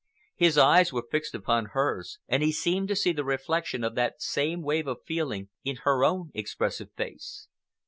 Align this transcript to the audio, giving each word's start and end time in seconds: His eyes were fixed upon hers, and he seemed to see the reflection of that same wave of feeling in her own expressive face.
His 0.35 0.57
eyes 0.57 0.91
were 0.91 1.05
fixed 1.11 1.35
upon 1.35 1.65
hers, 1.77 2.17
and 2.27 2.41
he 2.41 2.51
seemed 2.51 2.87
to 2.87 2.95
see 2.95 3.11
the 3.13 3.23
reflection 3.23 3.83
of 3.83 3.93
that 3.93 4.19
same 4.19 4.63
wave 4.63 4.87
of 4.87 5.03
feeling 5.05 5.49
in 5.63 5.75
her 5.83 6.03
own 6.03 6.31
expressive 6.33 6.91
face. 6.97 7.47